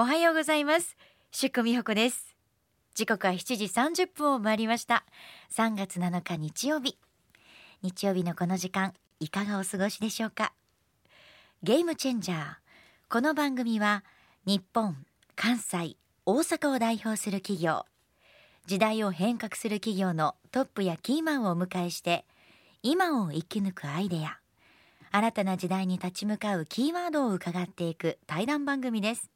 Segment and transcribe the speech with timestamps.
[0.00, 0.96] おはようございます。
[1.30, 2.34] 出久美穂子です。
[2.94, 5.04] 時刻は7時30分を回りました。
[5.54, 6.96] 3月7日日曜日。
[7.82, 10.54] 日曜日のこの時間いかがお過ごしでしょうか？
[11.62, 12.44] ゲームチェンジャー。
[13.10, 14.02] この番組は
[14.46, 14.96] 日本
[15.36, 17.84] 関西大阪を代表する企業。
[18.64, 22.24] 時代を変革する企業のトップやキーマンをお迎えして
[22.82, 24.38] 今を生き抜くアイデア。
[25.10, 29.28] 新たな時代に立ち向かうキーワードを伺っていく対談番組です。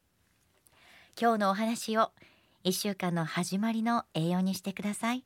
[1.21, 2.11] 今日のお話を
[2.65, 5.25] 1週間の始まりの栄養にしてください。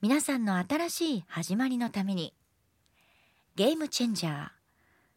[0.00, 2.34] 皆さんの新しい始まりのために
[3.56, 4.48] ゲームチェンジャー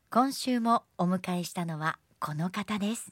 [0.09, 3.11] 今週もお迎えしたのはこの方です。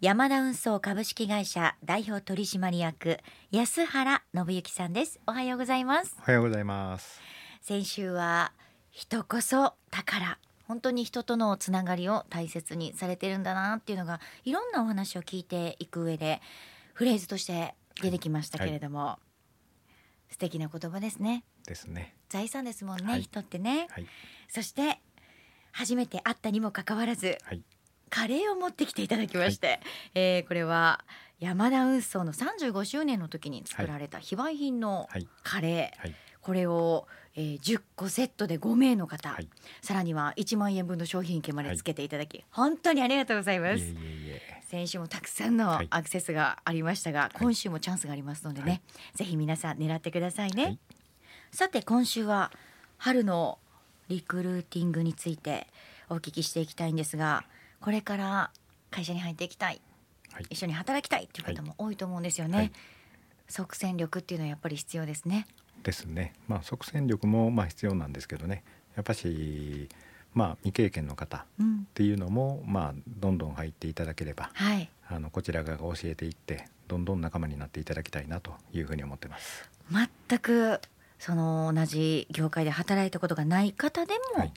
[0.00, 3.18] 山田運送株式会社代表取締役
[3.52, 5.20] 安原信之さんです。
[5.26, 6.16] おはようございます。
[6.18, 7.20] おはようございます。
[7.60, 8.52] 先週は
[8.90, 16.40] 人こそ宝本当に人とのつながりを大切にされてるんだなっていうのがいろんなお話を聞いていく上で
[16.94, 19.18] フレーズとして出てきましたけれども、は
[20.30, 21.44] い、素敵な言葉ですね。
[21.66, 22.14] ですね。
[22.28, 24.06] 財産ですもんね、はい、人ってね、はい、
[24.48, 25.00] そして
[25.72, 27.38] 初めて会ったにもかかわらず、
[28.08, 29.80] カレーを持ってきていただきまして、はい、
[30.14, 31.04] えー、これは
[31.40, 35.08] 山田運送の35周年の時に作られた非売品の
[35.42, 36.14] カレー、
[36.44, 39.48] これをえー、10個セットで5名の方、はい、
[39.82, 43.94] さらには1万円分の商品券までつけていただき、はい、本当にありがとうございます。
[44.68, 48.82] 先週もたくさんのアクセスがありましたが、はい、今週もチャンスがありますのでね、
[49.14, 50.78] ぜひ皆さん狙ってくださいね、
[51.52, 52.50] さて今週は
[52.98, 53.58] 春の
[54.08, 55.68] リクルーティングについて
[56.08, 57.44] お聞きしていきたいんですが
[57.80, 58.50] これから
[58.90, 59.80] 会社に入っていきたい、
[60.50, 62.72] 一緒に働きたいという方も多いと思うんですよね、
[63.48, 65.46] 即戦力っていうのはやっぱり必要ですね
[65.84, 68.64] ですね、まあ、即戦力もまあ必要なんですけどね。
[68.96, 69.88] やっぱし、
[70.32, 79.68] まあ、未経験の方っていうのも、うん、まあ、どんどん入っていただければ、はい、あのこちら側が教えていってどんどん仲間になっていただきたいなというふうに思ってます。
[79.90, 80.80] 全く
[81.18, 84.52] その同じ業界で働いたことがない方でもい。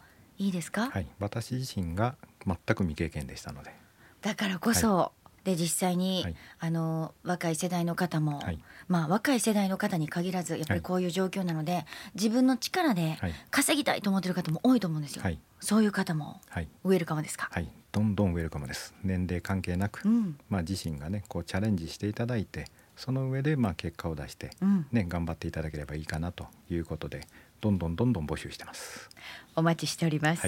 [0.49, 3.73] いですか、はい、はい、私自身が全く未経験でしたので。
[4.21, 5.11] だからこそ、
[5.47, 8.59] で実際に、はい、あの若い世代の方も、はい、
[8.89, 11.85] まあ、若い世代の方に限らずやっぱりこういう状況なので、はい、
[12.15, 13.17] 自分の力で
[13.49, 15.23] 稼ぎたいと思ってる方も多いと思うんですよ、
[15.61, 16.41] そういう方も
[16.83, 18.93] ウェルカムですか、はい、どんどんウェルカムです。
[19.05, 22.65] 年齢関係なく、うん、まあ、自身がねこうチャレンジしていただいて
[22.97, 24.47] その上でまあ結果を出して、
[24.91, 27.25] ね、うん、頑張っていただければいいかなということで
[27.61, 29.09] どんどんどんどん募集してます。
[29.55, 30.45] お待ちしております、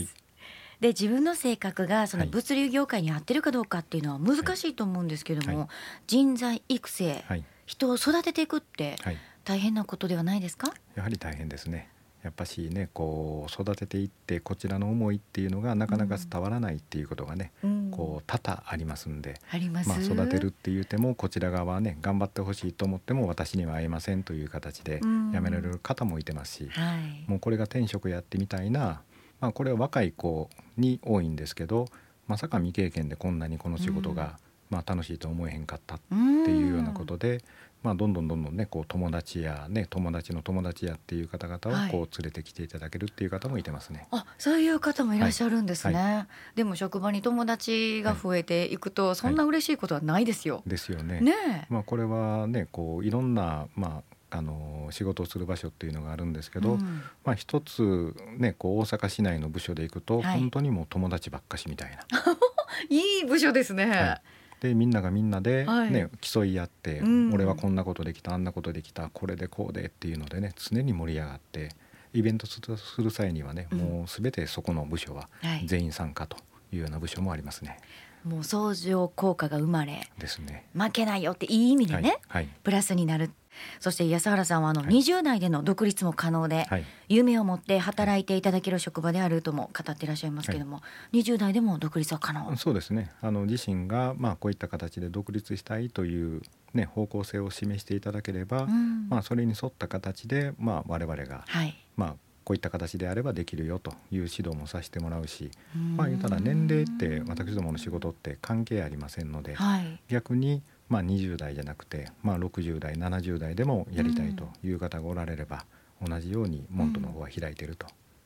[0.80, 5.68] で自分の性格がその物流業界に合ってるかどうかっていうのは難しいと思うんですけども、はい、
[6.08, 8.96] 人材育成、はい、人を育てていくって
[9.44, 10.74] 大変なことではないですか？
[10.96, 11.90] やはり大変ですね。
[12.22, 19.40] やっぱしねこう育てていってこちらの思いっていうのがなかなか伝わらないっていうことがね、うん、こう多々ありますんで、
[19.70, 19.90] ます。
[19.90, 25.06] まあ、育てるって言うてもこちら側はね頑張ってほしいと思っても私には会えませんという形で辞
[25.40, 29.02] められる方もいてますし、うんはい、もうこれが転職やってみたいな
[29.42, 31.88] まあ、これは若い子に多いんですけど
[32.28, 34.38] まさか未経験でこんなにこの仕事が、
[34.70, 36.14] まあ、楽しいと思えへんかったって
[36.52, 37.42] いうようなことで、
[37.82, 44.08] まあ、どんどんどんどんねこう友達や、ね、友達の友達やっていう方々をこう連れてきていただけるっていう方もいてますね。
[44.12, 45.94] あそういう方もいらっしゃるんですね。
[45.96, 50.62] はいはい、でも職場に友達が増えていくと、そんな嬉しいことはないですよ。
[50.68, 51.22] ですよね。
[51.22, 61.98] ねまあ、これはねこういろんな、まああの仕事をする場所っていうのがあるんですけど、うん、まあ、一つ、ね、こう大阪市内の部署で行くと、はい、本当にもう友達ばっかしみたいな。
[62.90, 64.22] いい部署ですね、はい、
[64.62, 71.70] でみんながみんなでね、はい、競い合って、うん、俺はこんなことできたあんなことできたこれでこうでっていうのでね常に盛り上がって
[72.14, 72.62] イベントす
[73.02, 75.30] る際にはね、うん、もう全てそこの部署は
[75.66, 76.38] 全員参加と
[76.72, 77.80] いうような部署もありますね。
[78.24, 80.66] もう相乗効果が生まれですね。
[80.74, 83.32] 負けないよっていい意味でね、はいはい、プラスになる。
[83.80, 90.82] そして安原さんはあの20代での独立も可能で、はい、夢を持って働いていただける職場であるとも語っていらっしゃいますけども、は
[91.12, 92.56] い、20代でも独立は可能？
[92.56, 93.12] そうですね。
[93.22, 96.42] あの自身がまあこういった形で独立したいという
[96.74, 102.16] ね、方向性を示していただければ、うん、まあ、それに沿った形で、まあ、我々が、はい、まあ、
[102.50, 105.52] こういった形であればできるよという指導もさせてもらうし、
[105.96, 115.64] まあ、言ったら年齢って私どもの仕事って関係ありませんので、はい、逆にまあ、20代じゃなくて、まあ、60代70代でもやりたいという方がおられれば、
[116.02, 117.86] うん、同じように門戸の方は開いていると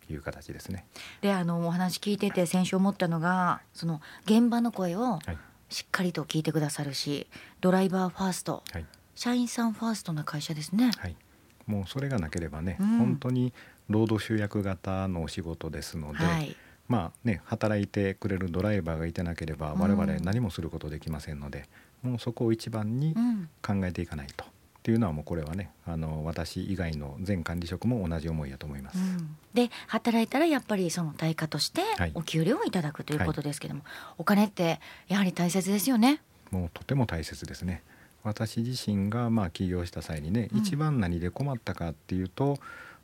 [0.10, 0.86] いう形ですね。
[1.20, 5.20] であのお話聞いてて先週思ったのがその現場の声を
[5.68, 7.28] しっかりと聞いてくださるし、
[7.60, 8.86] ドライバーファースト、はい、
[9.16, 10.92] 社員さんファーストな会社ですね。
[10.98, 11.18] はい、
[11.66, 13.54] もうそれがなければね、うん、本当に
[13.90, 16.56] 労働集約型のお仕事ですので、はい、
[16.88, 21.66] まあね働いてくれるドライバーがいてなければ我々何もすることできませんので、
[22.04, 23.16] うん、もうそこを一番に
[23.62, 24.46] 考えていかないと。
[24.46, 24.48] っ
[24.84, 28.98] ていうのはもうこれはねあの私以外の全管理職も同じ思いやと思います。
[28.98, 31.82] うん、で働いたらやっぱりその対価として
[32.16, 36.22] お給料をいただくということですけども、はい、お金ってやはり大切ですよね。
[36.52, 37.82] もうとても大切ですね。
[38.24, 42.60] 私自身がまあ起業した際にね、うん、一番何で困ったかっていうと、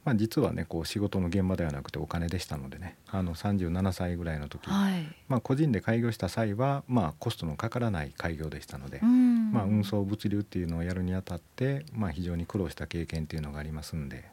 [0.06, 14.26] まあ、実はねこう仕事の現場ではなくてお金でしたのでねあの37歳ぐらいの時、はい、まあ、個人で開業した際は、まあ、コストのかからない開業でしたので、まあ、運送物流っていうのをやるにあたって、まあ、非常に苦労した経験っていうのがありますんで。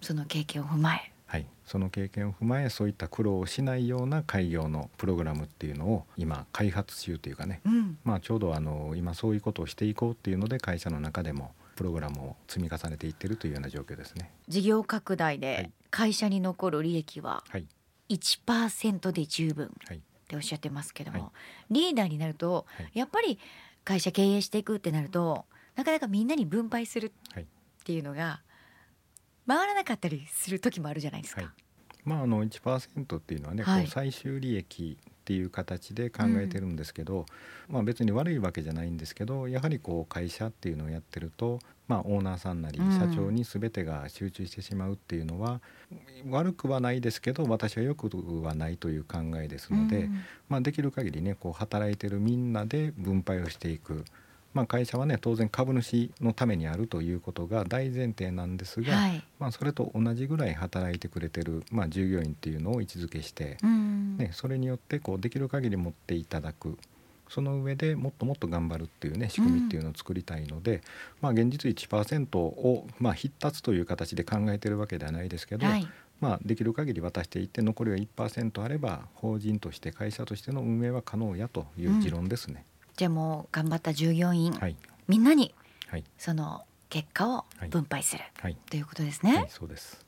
[0.00, 1.14] その経験を踏まえ。
[1.26, 14.30] はい、その経験を踏まえそういった苦労をしないような開業のプログラムっていうのを今開発中というかね、うん、まあ、ちょうどあの今そういうことをしていこうっていうので会社の中でもプログラムを積み重ねていってるというような状況ですね。
[14.48, 17.44] 事業拡大で会社に残る利益は
[18.08, 21.32] 1%で十分っておっしゃってますけども、は
[21.70, 23.38] い、リーダーになるとやっぱり
[23.84, 25.44] 会社経営していくってなると
[25.76, 27.42] なかなかみんなに分配するっ
[27.84, 28.40] ていうのが
[29.46, 31.42] 回らなかったりする時もあるじゃないですか。
[31.42, 31.50] はい、
[32.04, 37.20] まあ、あの1%っていうのはね、はい、こう最終利益っていう形で考えてるんですけど、
[37.68, 45.62] うん、まあ、別に悪いわけじゃないんですけどやはりこう会社っていうのをやってると、まあ、オーナーさんなり社長に全てが集中してしまうっていうのは、
[46.24, 48.10] うん、悪くはないですけど私はよく
[48.42, 54.04] はないという考えですので、うん、まあ、できる限りねこう働いてるみんなで分配をしていく。
[54.54, 66.78] まあ、会社はね当然株主のためにあるということが大前提なんですが、はい、まあ、それと同じぐらい働いてくれてる、まあ、従業員っていうのを位置づけして、ね、それによってこうできる限り持っていただく。
[67.26, 70.80] その上でもっともっと頑張るっていうね仕組みっていうのを作りたいので、うん、
[71.22, 75.88] まあ、現実1%を、まあ、必達という形で考えてるわけではないですけど、はい、
[76.20, 82.64] まあ、できる限り渡していって残りは1%あれば法人として会社としての運営は可能やという持論ですね。
[82.68, 84.76] うんじゃあもう頑張った従業員、はい、
[85.08, 85.54] みんなに
[86.16, 89.46] その結果を分配する、はい、ということですね。
[89.48, 90.04] そうです。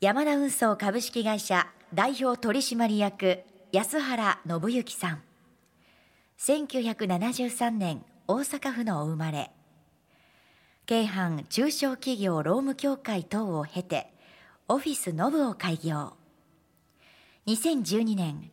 [0.00, 3.40] 山田運送株式会社代表取締役
[3.72, 5.22] 安原信之さん。
[6.38, 9.50] 1973年大阪府のお生まれ。
[10.86, 14.12] 京阪中小企業労務協会等を経て
[14.68, 16.12] オフィスノブを開業。
[17.46, 18.50] 2012年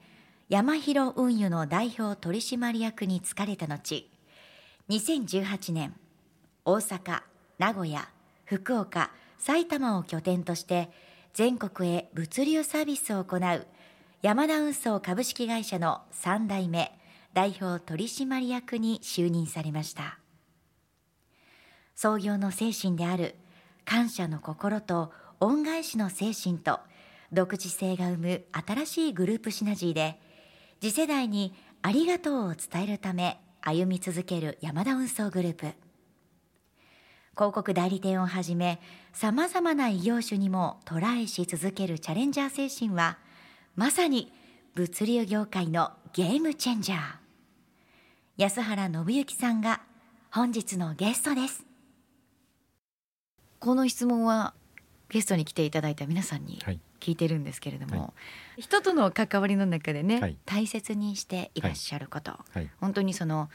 [0.52, 4.06] 山広運輸の代表取締役に就かれた後
[4.90, 5.96] 2018年
[6.66, 7.22] 大阪
[7.58, 8.10] 名古屋
[8.44, 10.90] 福岡埼玉を拠点として
[11.34, 13.66] 全国へ物流サービスを行う
[14.22, 16.92] 山田運送株式会社の3代目
[17.34, 20.20] 代表取締役に就任されました。
[21.96, 23.36] 創業の精神である
[23.86, 26.82] 感謝の心と恩返しの精神と
[27.32, 30.20] 独自性が生む新しいグループシナジーで
[30.82, 35.68] 次世代にありがとうを伝えるため歩み続ける山田運送グループ。
[37.36, 38.82] 広告代理店をはじめ
[39.14, 43.20] さまざまな異業種にもトライし続けるチャレンジャー精神は
[43.76, 44.34] まさに
[44.74, 47.00] 物流業界のゲームチェンジャー。
[48.38, 49.82] 安原信之さんが
[50.32, 51.64] 本日のゲストです。
[53.60, 54.56] この質問は
[55.10, 56.60] ゲストに来ていただいた皆さんに
[57.02, 58.14] 聞いてるんですけれども、は
[58.58, 63.50] い、人との関わりの中でね、はい、大切にしていらっしゃること、はい、本当にその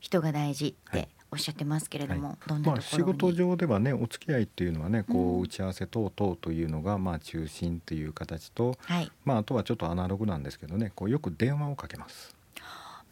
[0.00, 8.76] 人が大事っておっしゃってますけれども、どんなまあ、仕事上ではねお付き合いっていうのはねこう打ち合わせ等々というのがまあ中心っていう形と、
[9.24, 12.34] まあ、あとはちょっとアナログなんですけどねこうよく電話をかけます。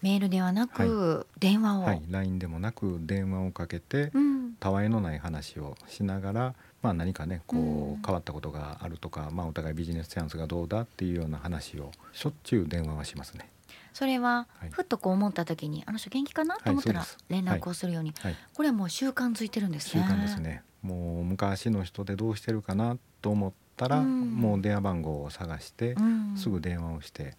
[0.00, 13.50] メールではなく、電話を、はい、LINE でもなく電話をかけて、うん、たわいのない話をしながらまあ、何かねこう変わったことがあるとか、まあ、お互いビジネスチャンスがどうだっていうような話をしょっちゅう電話はしますね。
[13.92, 16.56] それは、ふっとこう思った時にあの人元気かな？
[16.58, 20.04] と思ったら連絡をするように、はい、これはもう習慣づいてるんですね。
[20.06, 20.62] 習慣ですね。
[20.82, 27.36] もう昔の人でどうしてるかなと思ったら、うん、もう電話番号を探して、うん、すぐ電話をして。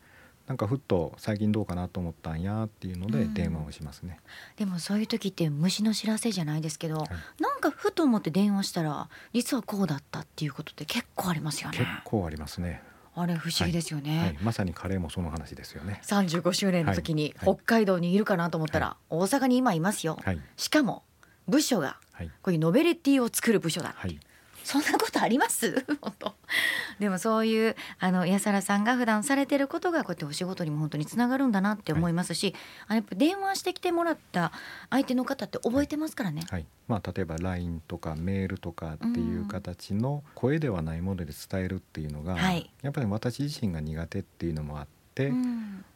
[0.49, 4.17] なんかふっと最近どうかなと思ったんやっていうので電話をしますね、
[4.57, 11.77] うん、でもそういう時って虫の知らせじゃないですけど、はい、なんかふと思って電話したら実はこうだったっていうことって結構ありますよね。
[11.77, 12.81] 結構ありますね。
[13.13, 14.27] あれ不思議ですよね、はい。
[14.27, 16.01] はい、まさに彼もその話ですよね。
[16.03, 20.17] 35周年の時に北海道にいるかなと思ったら、大阪に今いますよ、
[20.57, 21.03] しかも
[21.47, 21.97] 部署が
[22.41, 24.07] こういうノベルティを作る部署だって。
[24.07, 24.15] い。
[24.15, 24.19] う、
[24.69, 25.83] そんなことあります？
[25.99, 26.35] 本当。
[26.99, 32.53] でもそういうあの安原さんが普段されてることがこうやってお仕事にも本当につながるんだなって思いますし、
[32.85, 34.51] はい、あやっぱ電話してきてもらった
[34.91, 36.43] 相手の方って覚えてますからね。
[36.51, 44.98] はい、まあ、例えば LINE とかメールとかっていう形の声ではないもので伝えるっていうのが、はい、やっぱり私自身が苦手っていうのもあって、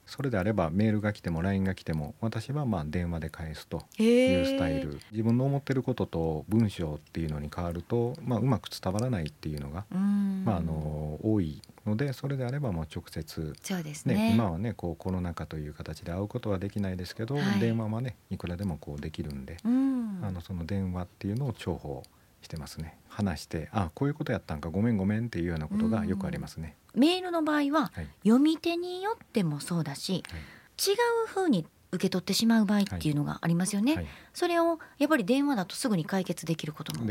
[0.06, 5.00] それであればメールが来ても LINE が来ても私はまあ電話で返すというスタイル。
[5.12, 22.02] 自分の思ってることと文章っていうのに変わると、まあ、うまく伝わらないっていうのが、まあ、あの多いのでそれであればもう直接そうですね、ね、今はねこうコロナ禍という形で会うことはできないですけど、はい、電話はねいくらでもこうできるんで、ん、あのその電話っていうのを重宝
[22.42, 22.98] してますね。
[23.08, 26.76] 話してあこういうことやったんかごめんごめんっていうようなことがよくありますね。
[26.96, 30.94] メールの場合は、はい、読み手によってもそうだし、はい、違
[31.26, 37.06] うふうに受け取ってしまう場合っていうのがありますよね、はい、それをやっぱり電話だとすぐに解決できることも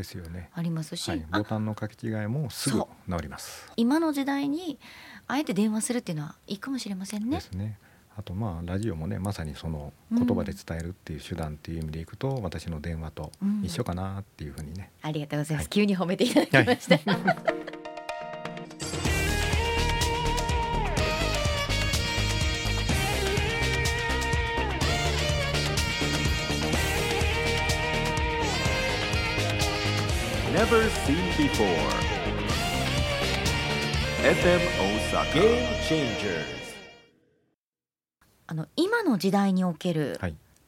[0.55, 2.87] ありますし、ねはい、ボタンの書き違いもすぐ治
[3.23, 4.79] ります今の時代に
[5.29, 7.37] あえて電話するっていうのはいいかもしれませんね。
[7.37, 7.79] ですね。
[8.15, 16.99] あとまあラジオもねまさにその言葉で伝えるっていう手段っていう意味でいくと、うん、私の電話と一緒かなっていうふうにね、うん、ありがとうございます、はい、急に褒めていただきました、
[30.73, 31.67] never seen before.
[34.23, 35.33] FM Osaka.
[35.35, 36.63] Game Changers.
[38.47, 40.19] あの今の時代における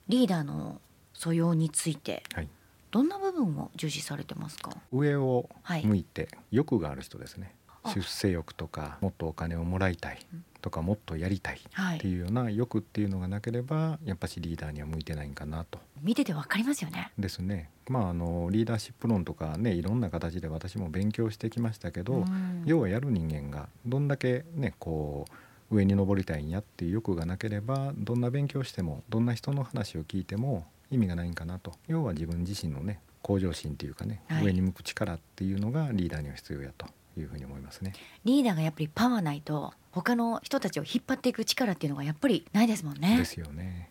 [0.08, 0.80] リーダーの
[1.14, 2.48] 素養について、はい、
[2.90, 4.76] どんな部分を重視されてますか？
[4.92, 5.48] 上を
[5.82, 7.54] 向いて欲がある人ですね、
[7.94, 10.18] 出世欲とかもっとお金をもらいたい、
[10.64, 11.60] とかもっとやりたい
[11.96, 15.78] っていうような欲っていうのがなければやっぱしリーダーには向いてないんかなと。
[16.00, 17.12] 見ててわかりますよね。
[17.18, 17.68] ですね。
[17.86, 22.24] まああのリーダーシップ論とかねいろんな形で私も勉強してきましたけど、
[22.64, 25.26] 要はやる人間がどんだけねこ
[25.70, 36.86] う上に登りたいんやっていう欲がなければどんな勉強してもどんな人の話を聞いても意味がないんかなと要は自分自身のね向上心っていうかね、はい、上に向く力っていうのがリーダーには必要やと
[37.18, 37.92] いうふうに思いますね。
[38.24, 43.16] リーダーがやっぱりパワーないと他の人たちを引っ張っていく力っていうのがやっぱりないですもんね。
[43.16, 43.90] ですよね。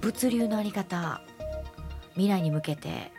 [0.00, 1.20] 物流のあり方
[2.14, 3.12] 未来に向けて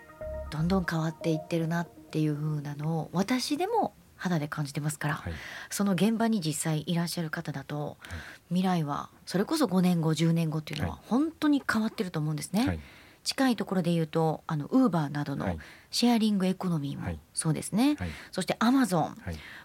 [0.50, 5.34] どんどん変わっていってるなっていう風なのを私でも肌で感じてますから、はい、
[5.70, 12.68] その現場に実際いらっしゃる方だと、はい、未来はそれこそ5年後10年後っていうのは本当に変わってると思うんですね。
[12.68, 12.80] はい
[13.24, 15.58] 近いところで言うとあのウーバーなどの
[15.92, 19.18] シェアリングエコノミーもそうですね、はい、そしてアマゾン、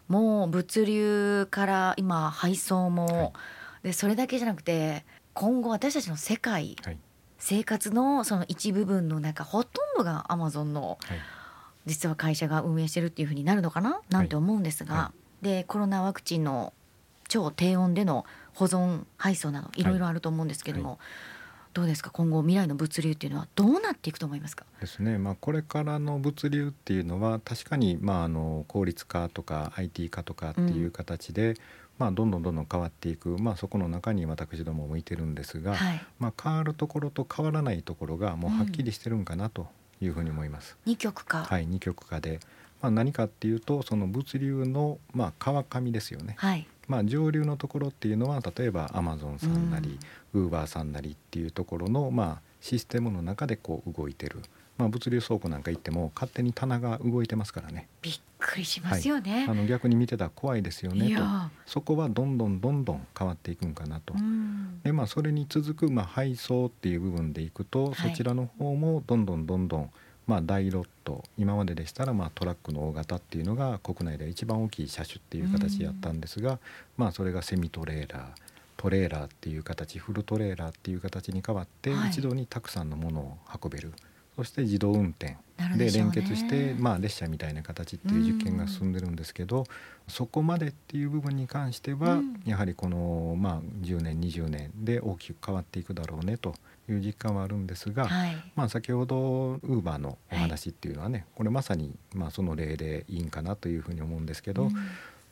[0.09, 3.33] もう物流から今配送も、
[3.83, 6.77] でそれだけじゃなくて今後私たちの世界、
[7.39, 10.99] 生活のその一部分の中ほとんどがアマゾンの、
[11.87, 14.01] 実は会社が運営してるっていうふうになるのかな？
[14.11, 16.73] なんて思うんですが、でコロナワクチンの
[17.29, 20.99] 超低温での保存配送などいろいろあると思うんですけども、
[21.77, 22.09] どうですか？
[22.11, 24.65] 今後未来の物流っていうのはどうなっていくと思いますか？
[24.81, 31.57] ですね、まあ、これからの物流っていうのは確かに、まあ、あの効率化とか IT 化とかっていう形で、うん、
[31.99, 39.67] まあ、どんどんどんどん変わっていく、まあ、そこの中に私ども向いてるんですが、はい、まあ、変わるところと変わらないところがもうはっきりしてるんかなと
[40.01, 40.79] いうふうに思います。
[40.87, 41.45] うん、二極化。
[41.45, 42.41] はい二極化で、
[42.81, 46.37] まあ、何かっていうとその物流の、まあ、川上ですよね。
[46.39, 46.67] はい。
[46.89, 49.99] まあ、上流のところっていうのは例えばアマゾンさんなり、
[50.37, 54.43] ウーバーさんなりっていうところの、まあ、システムの中でこう動いてる、
[54.77, 57.89] まあ、物流倉庫なんか行っても勝手に棚が動いてますからね。
[58.03, 61.17] びっくりしますよね、はい、あの逆に見てたら怖いですよね。
[61.17, 61.23] と
[61.65, 64.15] そこはどんどんどんどん変わっていくんかなと、
[64.85, 69.91] でまあ、それに続く、まあ、配送っていう部分でいくと、そちらの方もどんどんどんどん
[70.27, 76.59] まあ、大ロット今まででしたらまあトラックの大型っていうのが国内で一番大きい車種っていう形やったんですが、
[76.97, 83.93] まあ、それがセミトレーラートレーラーっていう形フルトレーラーっていう形に変わって、一度にたくさんのものを運べる。
[84.37, 85.37] そして自動運転。
[85.79, 89.65] で連結して、まあ、列車みたいな形っていう実験が進んでるんですけど、
[90.07, 96.55] そこまでっていう部分に関しては、やはりこの、まあ、10年20年で大きく変わっていくだろうねと
[96.91, 104.75] いう実感はあるんですが、はい、まあ、先ほどウーバーのお話っていうのはね、はい、これまさにまあその例でいいんかなというふうに思うんですけど、うん、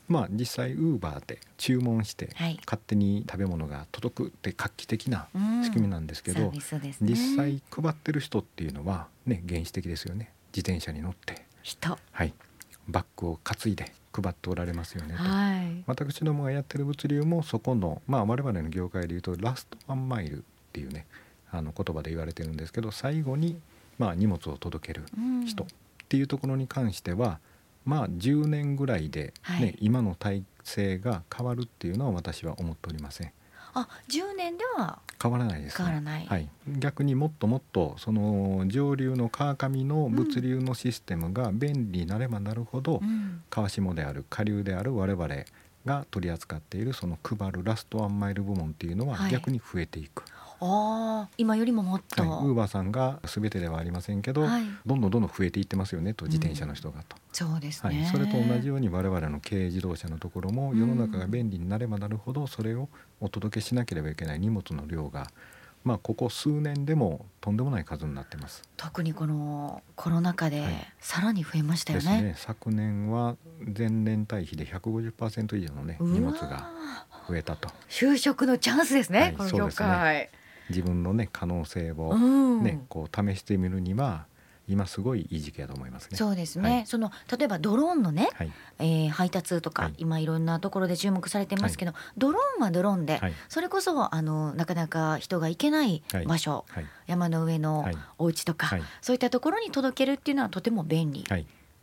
[0.07, 2.29] まあ、実際ウーバーで注文して、
[2.65, 5.27] 勝手に食べ物が届くって画期的な
[5.63, 10.31] 仕組みなんですけど、うんね、実際配ってる人っていうのは、ね、原始的ですよね。
[10.55, 11.45] 自転車に乗って。
[11.63, 12.33] 人、はい、
[12.87, 21.07] バッグを担いで配っておられますよねと、はい、私どもがやってる物流もそこの、まあ、我々の業界でいうとラストワンマイルっていうね
[21.51, 23.59] あの言葉で言われてるんですけど最後に
[23.97, 25.05] まあ荷物を届ける
[25.47, 25.67] 人っ
[26.05, 27.39] っていうところに関しては
[27.85, 33.31] まあ10年ぐらいでね、はい、今の体制が変わるっていうのは私は思っておりません。
[33.75, 36.49] あ10年では変わらないです、ね、変わらない、はい、
[36.79, 45.27] 逆にもっともっとその上流の川上の物流のシステムが便利になればなるほど、うん、川下である下流である我々
[45.85, 50.21] が取り扱っているその配るラストワンマイル部門っていうのは逆に増えていく。
[50.21, 65.27] はいあ今よりももっと、はい、ウーバーさんが全てではありませんけど、はい、どんどんどんどん増えていってますよねと自転車の人がと、うん、そうですね、はい、それと同じように我々の軽自動車のところも世の中が便利になればなるほどそれをお届けしなければいけない荷物の量が
[65.85, 68.63] まあ、ここ数年でもとんでもない数になってます。
[68.75, 70.65] 特にこのコロナ禍で
[70.99, 72.11] さらに増えましたよね。
[72.11, 73.37] はいね、昨年は
[73.77, 76.71] 前年対比で150%以上のね荷物が
[77.29, 77.69] 増えたと。
[77.87, 80.31] 就職のチャンスですね、はい、この業界
[80.69, 84.25] 自分のね可能性をね、こう試してみるには
[84.67, 86.17] 今すごいいい時期だと思いますね。
[86.17, 86.69] そうですね。
[86.69, 96.65] はい、その例えばドローンのね、はい、えー、配達とか、はい、今いろんなところで注目されてますけど、ドローンはドローンで、それこそあのなかなか人が行けない場所、
[97.05, 97.85] 山の上の
[98.17, 101.25] お家とか、そういったところに届けるっていうのはとても便利。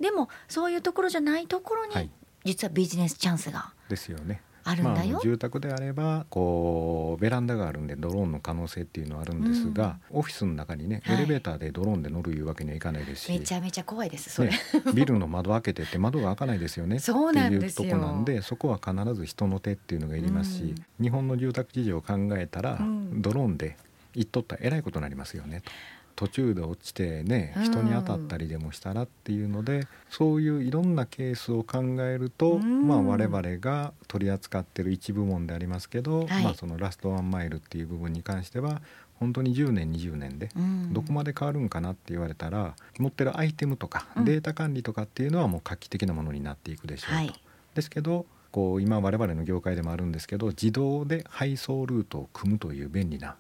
[0.01, 2.11] でもそういうところじゃないところに、
[2.45, 3.73] 実はビジネスチャンスが。
[3.89, 4.43] ですよね。
[4.65, 14.59] あるんだよ、まあ、住宅であればこうベランダがあるんでドローンの可能性っていうのはあるんですが、うん、オフィスの中にね、エレベーターでドローンで乗るいうわけにはいかないですしめちゃめちゃ怖いですそれ、ね、
[14.95, 16.99] ビルの窓開けてて窓が開かないですよね。
[16.99, 23.77] そうなんですっていうとこなんでそこは必ず人の手っていうのがいりますし、うん、日本の住宅事情を考えたら、うん、ドローンで
[24.15, 25.73] 行っとったらえらいことになりますよねと。
[26.15, 38.83] 途中で落ちてね人に当たったりでもしたらっていうので、うん、そういういろんなケースを考えると、うん、まあ、我々が取り扱ってる一部門でありますけど、はい、まあ、そのラストワンマイルっていう部分に関しては
[39.19, 40.49] 本当に10年20年で
[40.91, 47.15] どこまで変わるんかなって言われたら、持ってるアイテムとかデータ管理とかっていうのはもう画期的なものになっていくでしょうと。
[47.15, 47.41] はい、
[47.75, 53.37] ですけどこう今我々の業界でもあるんですけど自動で配送ルートを組むという便利な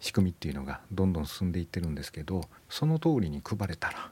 [0.00, 4.10] 仕組みっていうのがどんどん進んでいってるんですけどその通りに配れたら、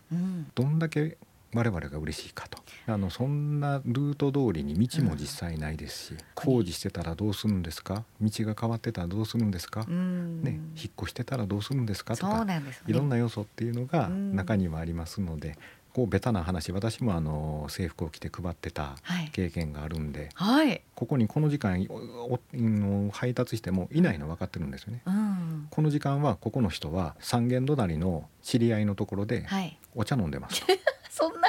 [0.55, 1.19] どんだけ
[1.55, 2.59] 我々が嬉しいかと。
[2.87, 8.05] あのそんなルート通りに道も実際ないですし、うん、工事してたらどうするんですか？
[8.21, 12.17] 道が変わってたらどうするんですか、うん、ね、引っ越してたらどうするんですか？
[12.17, 15.57] とか、ね、いろんな要素っていうのが中にはありますので、
[15.95, 18.97] こうベタな話私もあの制服を着て配ってた
[19.33, 29.47] 経験があるんで、はい、ここにこの時間お配達してもいないの分かってるんですよね、うん、この時間はここの人は三軒隣の知り合いのところで
[29.95, 31.49] お茶飲んでます、はい、そんな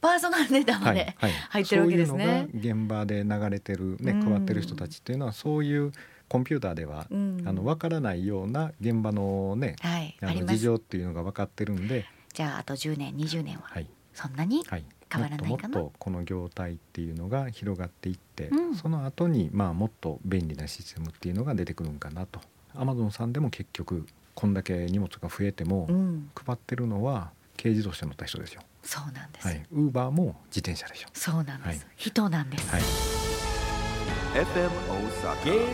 [0.00, 1.14] パーソナルネタまで
[1.50, 5.92] 入ってるわけですね、はいはい、そういうのが現場で流れてるね配ってる人たちっていうのはそういう
[6.28, 22.40] コンピューターでは、うん、あの分からないような現場のね、はい、あの事情っていうのが分かってるんでじゃああと10年20年は、はい、そんなに変わらないかな、もっとこの業態っていうのが広がっていって、うん、その後にまあもっと便利なシステムっていうのが出てくるんかなと。
[22.74, 25.86] アマゾンさんでも結局こんだけ荷物が増えても、
[26.34, 28.62] 配ってるのは軽自動車乗った人ですよ。
[28.82, 31.08] そうなんです、はい、ウーバーも自転車でしょ。
[31.12, 32.82] そうなんです、はい、人なんです、はい、
[34.34, 35.72] FM 大阪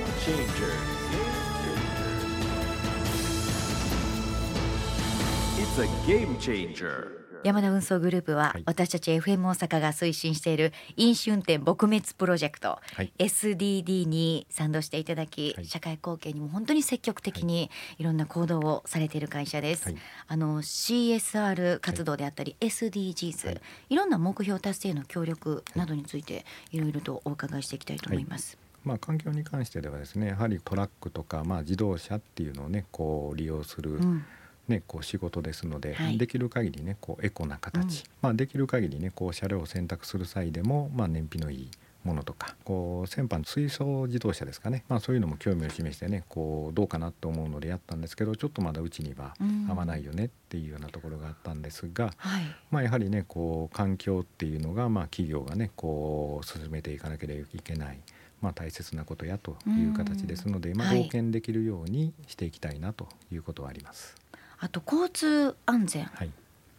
[5.81, 7.07] A game changer.
[7.45, 18.03] 山田運送グループは、私たち FM 大阪が推進している飲酒運転撲滅プロジェクト、はい、SDD に賛同していただき、はい、社会貢献にも本当に積極的にい。
[18.03, 19.85] ろんな行動をされている会社です。
[19.85, 26.81] はい、あの CSR 活動であったり、SDGs、い、ろんな目標達成の協力などについてい。
[26.81, 28.59] ろいろとお伺いしていきたいと思います。
[28.83, 34.25] まあ、環境に関してではですねやはりトラックとか、まあ、自動車っていうのをねこう利用する、うん
[34.69, 41.71] ね、こう仕事ですので、はい、できる限りねこうエコな形、うん、まあ、できる限りねこう車両を選択する際でも、まあ、燃費のいい
[42.05, 49.35] ものとかこう先般水素自動車ですかね、まあ、そういうのも興味を示してねこうどうかなと思うのでやったんですけどちょっとまだうちには
[49.69, 58.01] 合わないよねっていうようなところがあったんですが、うんはい、まあ、やはりねこう環境っていうのが、まあ、企業がねこう進めていかなければいけない。
[58.41, 64.15] まあ、大切なことやという形ですので、まあ、貢献できるようにしていきたいなということはあります。
[64.61, 66.11] あと交通安全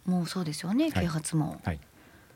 [0.05, 1.59] もそうですよね、啓発も。
[1.63, 1.79] はい。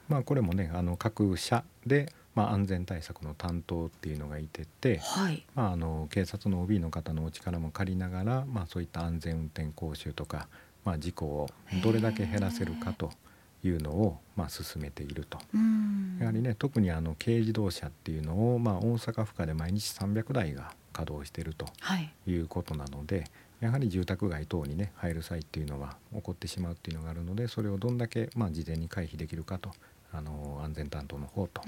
[0.10, 10.48] まあ、これもねあの各社でまあ、安全対策の担当っていうのがいてて、はい、まあ、あの警察の OB の方のお力も借りながら、まあ、そういった安全運転講習とか、
[10.84, 11.50] まあ、事故を
[11.84, 13.12] どれだけ減らせるかと
[13.64, 15.38] いうのを、まあ、進めていると。
[16.20, 21.66] やはりね特にあの軽自動車っていうのを、まあ、大阪府下で毎日300台が稼働していると
[22.28, 23.26] いうことなので、
[23.64, 29.72] やはり住宅街等にね入る際っていうのは起こってしまうっていうのがあるのでそれをどんだけまあ事前に回避できるかと
[30.12, 31.62] あの安全担当の方と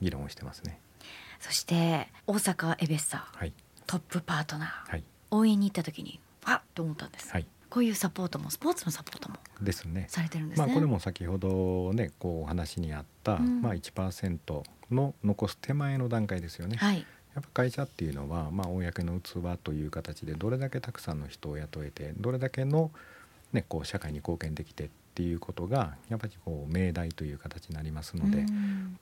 [0.00, 0.78] 議論をしてますね。
[0.98, 1.06] うん、
[1.40, 3.52] そして大阪エベッサ、はい、
[3.86, 7.30] トップパートナー、はい、応援に行った時にわっと思ったんです。
[7.30, 7.46] はい。
[7.68, 10.06] こういうサポートもスポーツのサポートもですね。
[10.08, 16.76] されてるんです、ね、まあ、これも先ほどねこうお話にあった、うん、まあ1%の残す手前の段階ですよね。
[16.78, 22.90] はい、やっぱ会社っていうのは、まあ、公の器という形でどれだけたくさんの人を雇えてどれだけの、
[23.52, 28.46] ね、こう社会に貢献できてっていうことがやっぱりこう命題という形になりますので、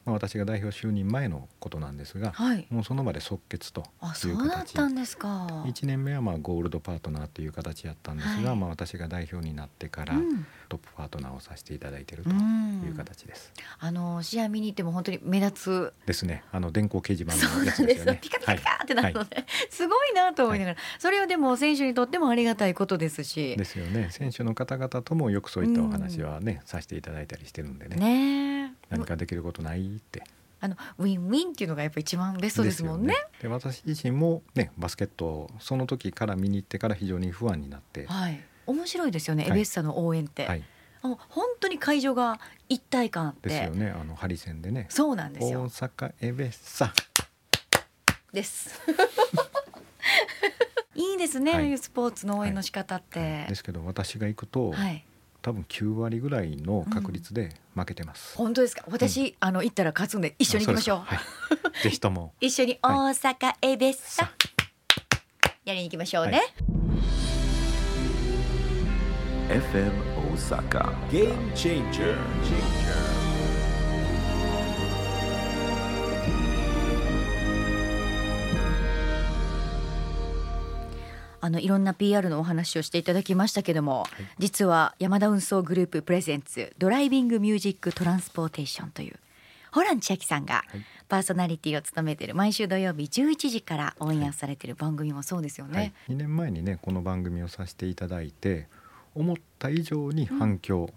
[0.05, 3.85] まあ、私が代表就任前のことなんですが、はい、もうその場で即決と
[4.27, 4.75] いう形。
[4.75, 5.47] だですか。
[5.66, 10.14] 1年目はまあゴールドパートナーという形やったんですが、はい、まあ、私が代表になってから、
[10.70, 13.52] トップパートナーをさせていただいているという形です。
[13.80, 16.44] あの試合見に行っても本当に目立つですね。
[16.52, 18.18] あの電光掲示板のやつですよね。
[18.22, 23.56] ピカピカピカってなるので、はい、すごいなと思いながら、それはでも選手にとってもありがたいことですし。
[23.56, 24.09] ですよね。
[24.11, 27.96] 選手の方々ともよくそういったお話はね、させていただいたりしてるんでね。
[27.96, 30.22] ね何かできることないって。
[30.62, 33.14] あのウィンウィンっていうのがやっぱ一番ベストですもんね。
[33.40, 38.06] で、ね、私自身もねバスケットをその時から見に行ってから非常に不安になって。
[38.06, 38.40] はい。
[38.70, 40.46] 面白いですよね、はい、エベッサの応援って。
[40.46, 40.62] はい。
[41.02, 41.18] 本
[41.59, 43.48] 当に会場が一体感あって。
[43.48, 43.90] ですよね。
[43.90, 44.87] あのハリセンでね。
[44.90, 45.62] そうなんですよ。
[45.62, 46.92] 大阪エベッサ。
[48.33, 48.80] です。
[50.94, 53.46] いいですね、はい、スポーツの応援の仕方って。
[53.48, 54.72] ですけど私が行くと。
[54.72, 55.04] はい。
[55.42, 58.35] 多分9割ぐらいの確率で負けてます。
[58.38, 58.85] うん、本当ですか？
[58.90, 60.98] 私、うん、あの行ったら勝つんで一緒に行きましょう。
[61.00, 61.18] はい、
[61.83, 64.33] ぜひとも一緒に大阪エベッサ、は
[65.64, 66.42] い、やりに行きましょうね。
[69.50, 69.90] FM
[70.32, 70.92] Osaka.
[71.10, 72.14] Game Changer.
[72.44, 73.10] Changer.
[81.40, 84.08] あのいろんな PR のお話をしていただきましたけども、はい、
[84.38, 89.16] 実は山田運送グループ presents Driving Music Transportation という
[89.72, 90.62] ホラン千秋さんが
[91.08, 98.68] パーソナリティを務めている毎週土曜日11時からオンエアされている番組もそうですよね、はい、2年前にねこの番組をさせていただいて
[99.14, 100.90] 思った以上に反響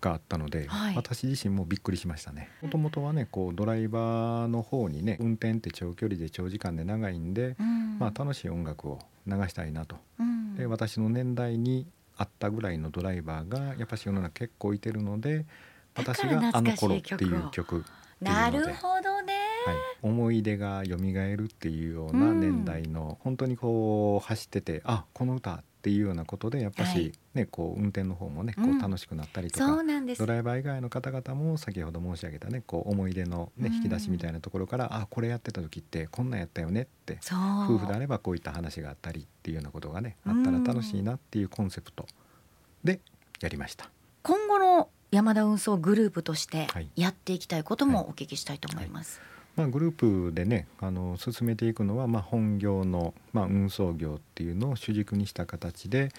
[0.00, 0.68] があったので、うん。
[0.68, 2.50] はい、私自身もびっくりしましたね。
[2.62, 15.44] もともとはねこうドライバーの方にね運転って長距離で長時間で長いんで、うん、まあ、楽しい音楽を流したいなと、うん、で私の年代にあったぐらいのドライバーがやっぱし世の中結構いてるので
[15.96, 17.84] 私が「あの頃」っていう曲
[18.20, 19.34] なるほどね、
[19.66, 42.04] はい、思い出が蘇るっていうような年代の、うん、本当にこう走っててあこの歌っていうようなことでやっぱし、ね、はい、こう運転の方もねこう楽しくなったりとか、うん、ドライバー以外の方々も先ほど申し上げたねこう思い出の、ね、引き出しみたいなところから、うん、あこれやってた時ってこんなんやったよねって夫婦であればこういった話があったりっていうようなことがねあったら楽しいなっていうコンセプト
[42.82, 42.98] で
[43.40, 43.88] やりました。
[44.24, 49.20] 今後の山田運送グループとしてやっていきたいこともお聞きしたいと思います。
[49.20, 49.92] はいはいまあ、グルー
[50.28, 56.10] プでねあの進めていくのは、まあ、本業の、まあ、運送業っていうのを主軸にした形で、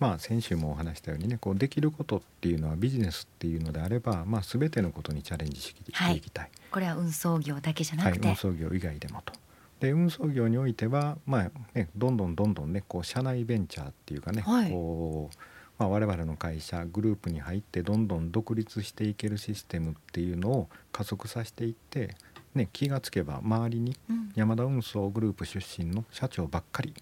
[0.00, 9.32] まあ、先週もお話したようにねこうできることっていうのはビジネスっていうのであれば、まあ、全てのことにチャレンジしていきたい、はい、これは運送業だけじゃなくて、はい、運送業以外でもと。
[9.80, 15.36] で運送業においては、まあね、どんどんどんどんねこう社内ベンチャーっていうかね、はい、こう
[15.78, 22.16] まあ、我々の会社グループに入ってどんどん独立していけるシステムっていうのを加速させていって
[22.56, 23.96] ね、気がつけば周りに
[24.34, 26.94] 山田運送グループ出身の社長ばっかりっ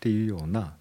[0.00, 0.74] ていうような、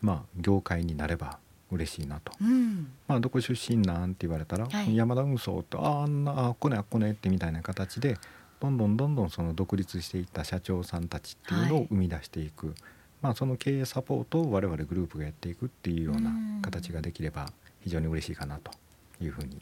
[0.00, 1.38] まあ、業界になれば
[1.70, 8.16] 嬉しいなと、うん、まあ、どこ出身なんて言われたら、はい、山田運送ってああんなあこねあこねってみたいな形で
[8.60, 12.76] どんどんどんどんその独立していった社長さんたちっていうのを生み出していく、はい、
[13.22, 16.32] まあ、その経営サポートを我々グループがやっていくっていうような
[16.62, 17.48] 形ができれば
[17.82, 18.72] 非常に嬉しいかなと
[19.20, 19.60] いうふうに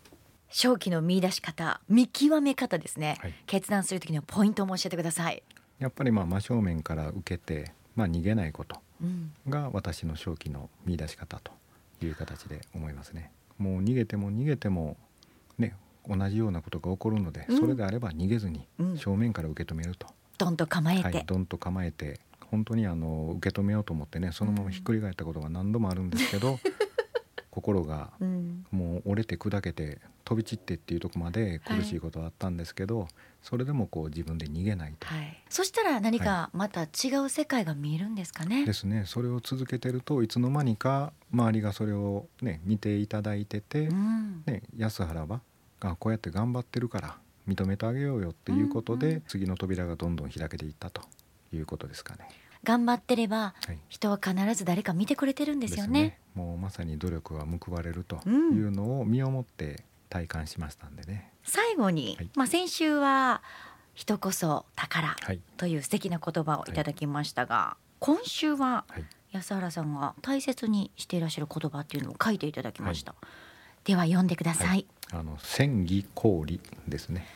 [0.50, 5.42] 正気の見出し方見極め方ですね、はい、決断する時のポイントも教えてください。
[5.78, 8.80] やっぱりまあ真正面から受けて、まあ、逃げないこと
[9.48, 11.52] が私の正気の見出し方と
[12.02, 13.30] いう形で思いますね。
[13.58, 14.96] もう逃げても逃げても
[15.58, 15.74] ね
[16.08, 20.06] 同じようなことが起こるので、うん、それであれば逃げずに正面から受け止めると、
[20.38, 22.20] どんと構えて、はい、どんと構えて。
[22.48, 26.60] 本当にあの受け止めようと思ってねそのままひっくり返ったことが何度もあるんですけど、
[27.56, 28.10] 心が
[28.70, 33.08] もう折れて砕けて飛び散ってっていうとこまで苦しいことはあったんですけど、はい、
[33.40, 39.04] それでもこう自分で逃げないと、はい、そしたら何かまた違う世界が見えるんですかね、はい、ですね。
[39.06, 45.40] それを続けてるといつの間にか周りがそれをね見ていただいてて、うん、ね、安原は
[45.80, 47.16] あこうやって頑張ってるから
[47.48, 51.00] 認めてあげようよっていうことで、うんうん、次の扉がどんどん開けていったと
[51.54, 52.28] いうことですかね。
[52.66, 53.54] 頑張ってれば、
[53.88, 56.02] 人は必ず誰か見てくれてるんですよね。
[56.02, 61.30] ねもうまさに努力は報われるというのを身をもって体感しましたんでね。
[61.44, 63.40] 最後に、はい、まあ先週は
[63.94, 65.14] 人こそ宝
[65.56, 68.84] という素敵な言葉をいただきましたが、はい、今週は
[69.30, 73.12] 安原さんが大切にしていらっしゃる言葉っていうのを書いていただきました。
[73.12, 73.26] はい、
[73.84, 74.86] では読んでください。
[75.12, 77.28] あの戦義氷ですね。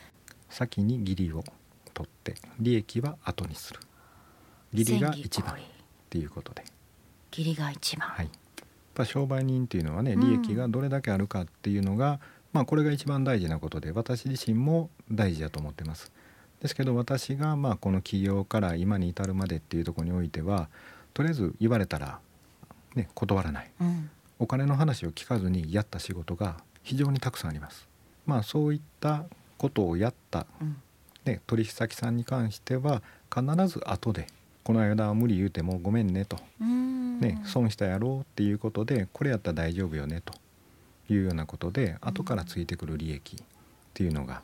[0.49, 1.45] 先に義理を
[1.93, 3.79] 取って利益は後にする。
[4.73, 5.57] 義理が一番っ
[6.09, 6.63] ていうことで。
[7.31, 8.09] 義理が一番。
[8.09, 8.29] はい。
[8.93, 12.19] ぱ商売人っていうのはね利益がどれだけあるかっていうのが、うん、
[12.53, 16.11] まあ、これが一番大事なことで私自身も大事だと思ってます。
[16.61, 20.69] ですけど私がまあこの企業から今に至るまでっていうところにおいては
[21.13, 22.19] とりあえず言われたら、
[22.93, 27.87] ね、断らない、うん、お金の話を聞かずにやった仕事が非常にたくさんあります。
[28.27, 29.25] まあ、そういった
[29.57, 30.77] ことをやった、うん、
[31.25, 33.01] ね、取引先さんに関しては
[33.33, 34.27] 必ず後で
[34.63, 40.33] この間は無理言うてもごめんねと、ね、損したやろうっていうことでこれやったら大丈夫よねと。
[41.13, 43.39] いうようなことで後からついてくる利益っ
[43.93, 44.41] ていうのが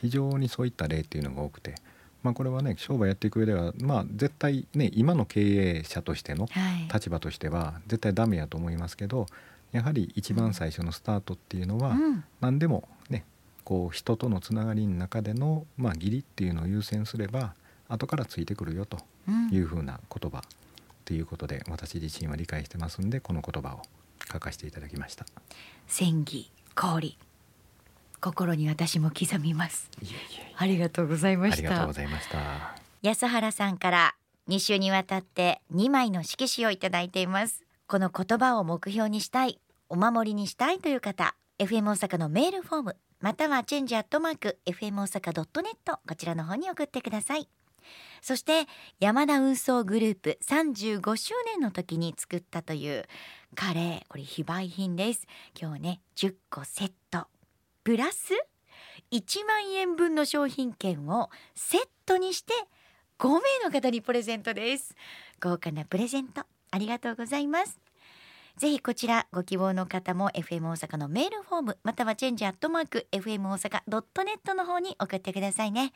[0.00, 1.74] 非常にそういった例っていうのが多くて、
[2.22, 6.48] まあ、これはね商売やっていく上では、まあ、絶対ね今の経営者としての
[6.92, 9.26] 立場としては絶対ダメやと思いますけど
[9.72, 11.96] やはり一番最初のスタートっていうのは
[12.40, 13.24] 何でもね
[13.64, 17.54] こう人とのつながりの中での、まあ、義理っていうのを優先すれば
[17.88, 18.98] 後からついてくるよと
[19.50, 20.42] いうふうな言葉
[21.04, 23.82] ということで、私自身は理解してますんでこの言葉を
[24.30, 25.26] 書かせていただきました。
[25.86, 27.18] 戦技氷。
[28.20, 29.90] 心に私も刻みます。
[30.56, 31.56] ありがとうございました。
[31.58, 32.76] ありがとうございました。
[33.02, 34.14] 安原さんから
[34.48, 37.66] 2週にわたって2枚の色紙をいただいています。
[37.88, 47.48] この言葉を目標にしたいお守りにしたいという方 FM 大阪のメールフォームまたはチェンジアットマーク FM 大阪 .net こちらの方に送ってください
[48.22, 48.66] そして
[48.98, 53.04] 山田運送グループ35周年の時に作ったという
[53.54, 54.02] カレー。
[54.08, 55.26] これ非売品です。
[55.60, 57.26] 今日ね10個セット。
[57.84, 58.32] プラス
[59.12, 62.52] 1万円分の商品券をセットにして
[63.18, 64.94] 5名の方にプレゼントです。
[65.40, 67.80] 豪華なプレゼントありがとうございます。
[68.56, 75.92] ぜひこちらご希望の方も FM 大阪のメールフォームまたはチェンジアットマーク FM 大阪 .net の方に送ってくださいね。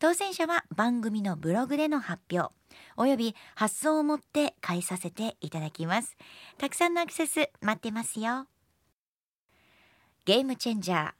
[0.00, 2.52] 当選者は番組のブログでの発表
[2.96, 6.16] および発送をもって返させていただきます。
[6.58, 8.46] たくさんのアクセス待ってますよ。
[10.24, 11.12] ゲームチェンジャー。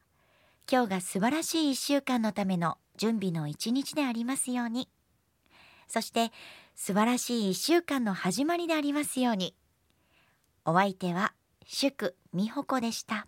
[0.71, 4.89] 今日が素晴らしい1週間のための準備の一日でありますように。
[5.89, 6.33] そして
[6.75, 9.55] 素晴らしい1週間の始まりでありますように。
[10.65, 11.35] お相手は
[11.67, 13.27] 祝美穂子でした。